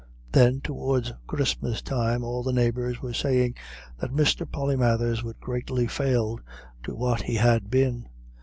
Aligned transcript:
Then 0.31 0.61
towards 0.61 1.13
Christmas 1.27 1.79
time 1.83 2.23
all 2.23 2.41
the 2.41 2.51
neighbours 2.51 3.03
were 3.03 3.13
saying 3.13 3.53
that 3.99 4.09
Mr. 4.09 4.47
Polymathers 4.51 5.21
was 5.21 5.35
greatly 5.39 5.85
failed 5.85 6.41
to 6.85 6.95
what 6.95 7.21
he 7.21 7.35
had 7.35 7.69
been. 7.69 8.07